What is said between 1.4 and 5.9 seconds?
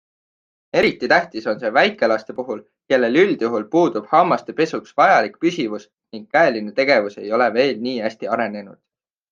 on see väikelaste puhul, kellel üldjuhul puudub hammaste pesuks vajalik püsivus